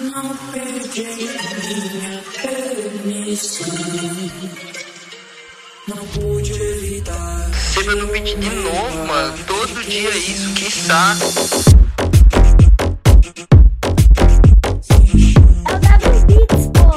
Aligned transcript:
Não 0.00 0.36
perdi 0.52 1.06
minha 1.06 2.22
permissão. 2.42 3.66
Não 5.88 5.96
pude 5.96 6.52
evitar. 6.52 7.50
Sempre 7.54 7.94
no 7.94 8.06
beat 8.08 8.36
de 8.38 8.50
novo, 8.50 9.06
mano. 9.06 9.38
Todo 9.46 9.84
dia 9.84 10.10
isso, 10.18 10.52
que 10.52 10.70
saco. 10.70 11.24
É 15.66 15.74
o 15.74 15.78
W 15.78 16.26
Beats, 16.26 16.66
pô. 16.74 16.88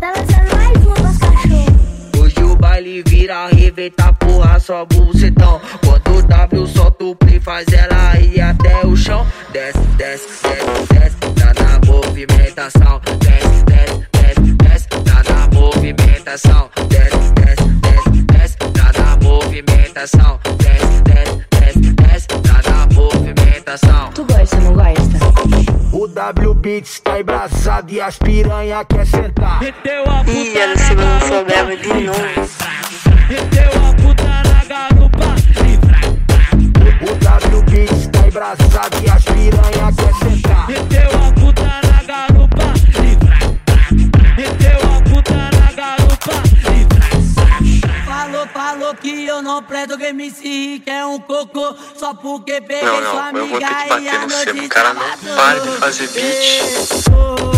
Tá 0.00 0.12
lançando 0.16 0.50
mais 0.56 0.76
uma 0.84 0.94
pras 0.96 1.18
cachorro. 1.18 1.78
Hoje 2.18 2.42
o 2.42 2.56
baile 2.56 3.02
vira, 3.06 3.36
arrebenta 3.36 4.12
porra, 4.14 4.58
só 4.58 4.84
bucetão. 4.84 5.60
W 6.28 6.66
solta 6.66 7.04
o 7.04 7.14
play, 7.16 7.40
faz 7.40 7.66
ela 7.72 8.18
ir 8.18 8.40
até 8.40 8.86
o 8.86 8.96
chão. 8.96 9.26
Desce, 9.52 9.78
desce, 9.96 10.26
desce, 10.42 10.94
desce, 10.94 11.16
tá 11.34 11.52
na 11.62 11.80
movimentação. 11.86 13.00
Desce, 13.20 13.64
desce, 13.64 14.06
desce, 14.12 14.52
desce, 14.54 14.88
tá 14.88 15.22
na 15.28 15.48
movimentação. 15.58 16.70
Desce, 16.88 17.32
desce, 17.32 17.68
desce, 17.82 18.22
desce, 18.22 18.56
tá 18.56 18.92
na 18.98 19.16
movimentação. 19.22 20.40
Desce, 20.58 21.02
desce, 21.02 21.46
desce, 21.50 21.92
desce, 21.92 22.26
tá 22.26 22.70
na 22.70 22.94
movimentação. 22.94 24.10
Tu 24.14 24.24
gosta, 24.24 24.56
não 24.60 24.74
gosta? 24.74 25.24
O 25.92 26.08
W 26.08 26.54
Beats 26.54 27.00
tá 27.00 27.20
embraçado 27.20 27.92
e 27.92 28.00
as 28.00 28.18
piranha 28.18 28.84
quer 28.84 29.06
sentar. 29.06 29.60
Meteu 29.60 30.04
a 30.08 30.22
Ih, 30.26 30.46
puta 30.46 30.58
ela 30.58 30.74
na 30.74 30.80
se 30.80 30.94
não 30.94 31.20
souber 31.20 31.66
não 49.64 49.96
presto 49.96 49.98
que 49.98 50.80
que 50.80 50.90
é 50.90 51.06
um 51.06 51.18
cocô 51.20 51.74
Só 51.96 52.14
porque 52.14 52.60
peguei 52.60 52.84
Não, 52.84 53.10
sua 53.10 53.32
não, 53.32 53.40
eu 53.40 53.46
vou 53.48 53.58
ter 53.58 53.64
amiga 53.64 53.76
que 53.76 53.86
e 53.86 53.88
bater 53.88 54.08
a 54.08 54.20
no 54.20 54.28
noite 54.28 54.44
sebo. 54.44 54.64
O 54.64 54.68
cara 54.68 54.94
não 54.94 55.00
tava 55.00 55.34
para 55.34 55.60
de 55.60 55.68
fazer 55.78 56.08
beat. 56.08 57.53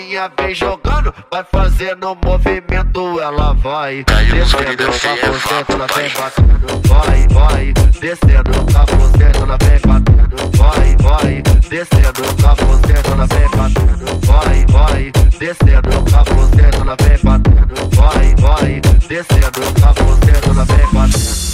Novinha, 0.00 0.32
vem 0.38 0.54
jogando, 0.54 1.14
vai 1.30 1.44
fazendo 1.44 2.16
movimento, 2.24 3.20
ela 3.20 3.52
vai. 3.54 4.04
Descendo 4.04 4.56
olhos 4.56 4.76
da 4.76 4.84
pra 4.84 4.92
feia, 4.92 5.32
você, 5.32 5.54
ela 5.68 5.86
vai. 5.86 6.02
vem 6.02 6.12
batendo, 6.16 6.88
vai, 6.88 7.28
vai. 7.28 7.72
Descendo 8.00 8.64
pra 8.64 8.84
você, 8.84 9.24
ela 9.36 9.58
vem 9.60 9.80
batendo, 9.86 10.36
vai, 10.56 10.96
vai. 10.96 11.42
Descendo 11.68 12.34
pra 12.36 12.54
você, 12.54 12.92
ela 13.06 13.26
vem 13.26 13.48
batendo, 13.50 14.26
vai, 14.26 14.66
vai. 14.66 15.12
Descendo 15.38 16.02
pra 16.04 16.22
você, 16.22 16.62
ela 16.76 16.96
vem 17.00 17.18
batendo, 17.22 17.74
vai, 17.96 18.34
vai. 18.36 18.80
Descendo 19.08 19.72
pra 19.74 19.92
você, 19.92 20.30
ela 20.50 20.64
vem 20.64 20.86
batendo. 20.92 21.50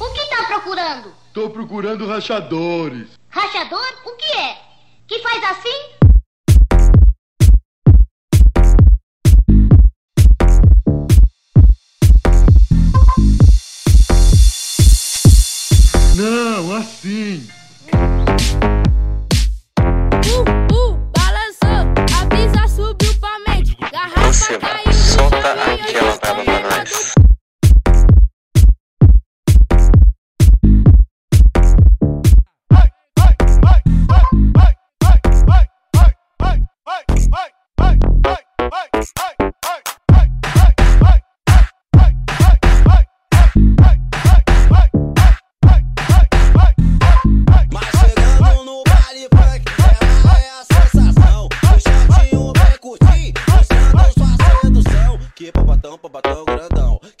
O 0.00 0.12
que 0.12 0.24
tá 0.30 0.44
procurando? 0.46 1.12
Tô 1.32 1.50
procurando 1.50 2.06
rachadores. 2.06 3.08
Rachador? 3.28 3.92
O 4.04 4.16
que 4.16 4.38
é? 4.38 4.56
Que 5.06 5.18
faz 5.18 5.44
assim? 5.44 5.93
Não, 16.64 16.76
assim. 16.76 17.46
Uh, 20.24 20.72
uh, 20.72 20.98
balançou, 21.14 21.92
avisa, 22.22 22.68
subiu 22.68 23.14
pra 23.20 23.38
mente. 23.46 23.76
Garrafa 23.92 24.32
Você 24.32 24.58
caiu 24.58 24.92
solta 24.94 25.36
aquela 25.36 26.13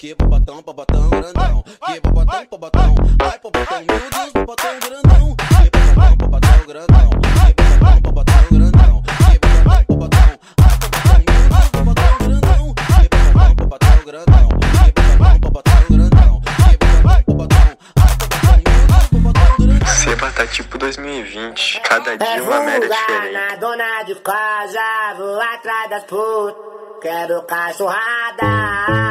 Que 0.04 0.14
popatão, 0.14 0.62
popatão 0.62 1.08
grandão. 1.08 1.64
Que 1.86 2.00
popatão, 2.02 2.46
popatão. 2.46 2.94
Ai, 3.22 3.38
popatão, 3.38 3.78
meu 3.78 4.10
Deus, 4.10 4.32
popatão 4.34 4.78
grandão. 4.80 5.34
Que 5.34 5.70
popatão, 5.70 6.16
popatão 6.18 6.66
grandão. 6.66 7.10
Que 7.10 7.54
popatão, 7.54 8.02
popatão 8.02 8.44
grandão. 8.52 9.02
Que 9.02 9.38
popatão, 9.38 9.84
popatão. 9.86 10.38
Ai, 10.60 10.76
popatão, 10.76 11.24
meu 11.24 11.40
Deus, 11.40 11.68
popatão 11.72 12.18
grandão. 12.18 12.74
Que 12.74 13.08
popatão, 13.08 13.56
popatão 13.56 14.04
grandão. 14.04 14.48
Que 14.60 14.92
popatão, 14.92 15.40
popatão 15.40 15.88
grandão. 15.88 16.40
Que 16.44 16.76
popatão, 16.76 17.22
popatão. 17.24 17.78
Ai, 17.96 18.16
popatão, 18.20 18.52
meu 18.52 18.76
Deus, 18.84 19.08
popatão 19.08 19.56
grandão. 19.56 19.88
Seba 19.88 20.30
tá 20.32 20.46
tipo 20.48 20.76
2020, 20.76 21.80
cada 21.80 22.18
dia 22.18 22.42
uma 22.42 22.60
merda 22.60 22.88
diferente. 22.88 23.32
na 23.32 23.56
dona 23.56 24.02
de 24.02 24.14
casa, 24.16 25.14
vou 25.16 25.40
atrás 25.40 25.88
das 25.88 26.04
putas. 26.04 26.74
Quero 27.00 27.42
cachorrada. 27.46 29.03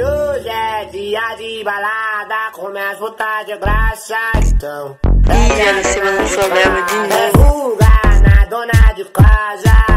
Que 0.00 0.04
hoje 0.04 0.48
é 0.48 0.86
dia 0.86 1.36
de 1.36 1.62
balada. 1.62 2.50
Com 2.54 2.70
minhas 2.70 2.96
putas 2.96 3.44
de 3.44 3.54
graça, 3.58 4.16
então. 4.46 4.96
Ih, 5.04 5.60
ela 5.60 5.84
se 5.84 6.00
não 6.00 6.26
souber 6.26 6.86
de 6.86 6.96
novo. 7.36 7.76
Na 8.24 8.46
dona 8.46 8.94
de 8.96 9.04
casa, 9.04 9.89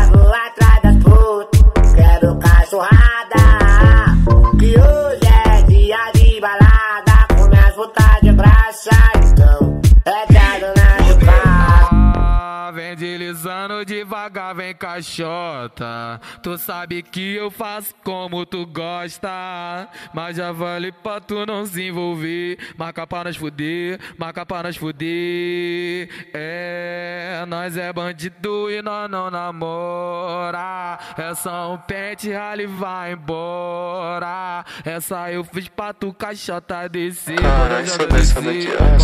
Deslizando 13.44 13.84
devagar, 13.84 14.56
vem 14.56 14.74
caixota. 14.74 16.22
Tu 16.42 16.58
sabe 16.58 17.04
que 17.04 17.36
eu 17.36 17.52
faço 17.52 17.94
como 18.02 18.46
tu 18.46 18.66
gosta. 18.66 19.90
Mas 20.14 20.38
já 20.38 20.54
vale 20.54 20.94
pra 20.94 21.20
tu 21.20 21.46
não 21.46 21.66
se 21.66 21.90
envolver. 21.90 22.58
Marca 22.78 23.06
pra 23.06 23.26
nós 23.26 23.36
fuder, 23.36 24.00
marca 24.18 24.46
pra 24.46 24.64
nós 24.64 24.78
fuder. 24.78 26.08
É, 26.34 27.44
nós 27.46 27.76
é 27.76 27.92
bandido 27.92 28.72
e 28.72 28.82
nós 28.82 29.12
não 29.12 29.30
namora. 29.30 30.98
É 31.18 31.36
só 31.36 31.74
um 31.74 31.78
pente, 31.78 32.32
rally 32.32 32.66
vai 32.66 33.12
embora. 33.12 34.64
Essa 34.86 35.30
eu 35.34 35.44
fiz 35.44 35.68
pra 35.68 35.94
tu 35.94 36.14
caixota 36.14 36.88
descer. 36.88 37.36
Caralho, 37.36 37.98
Bota 37.98 38.24
sobe, 38.24 38.26
sobe 38.26 38.50
aqui, 38.50 38.70
ó, 38.80 39.00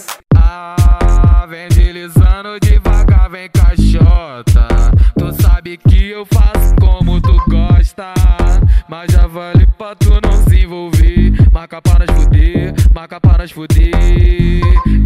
sobe 0.00 0.23
Mas 8.96 9.12
já 9.12 9.26
vale 9.26 9.66
pra 9.76 9.92
tu 9.96 10.20
não 10.24 10.32
se 10.44 10.62
envolver. 10.62 11.32
Marca 11.52 11.82
pra 11.82 11.98
nós 11.98 12.10
fuder, 12.12 12.72
marca 12.94 13.20
pra 13.20 13.38
nós 13.38 13.50
fuder. 13.50 13.90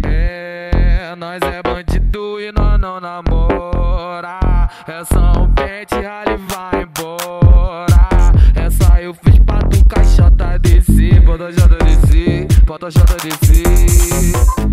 É, 0.05 1.15
nós 1.17 1.41
é 1.41 1.59
bandido 1.63 2.39
e 2.39 2.51
nós 2.51 2.79
não 2.79 2.99
namora. 2.99 4.69
É 4.87 5.03
só 5.05 5.41
um 5.41 5.51
pente, 5.55 5.95
rally 5.95 6.37
vai 6.49 6.83
embora. 6.83 8.09
Essa 8.53 9.01
eu 9.01 9.11
fiz 9.11 9.39
pra 9.39 9.57
tu 9.57 9.83
caixota 9.85 10.59
descer. 10.59 11.19
Bota 11.21 11.51
J 11.51 11.67
descer, 11.83 12.47
bota 12.65 12.91
J 12.91 13.03
descer. 13.23 14.68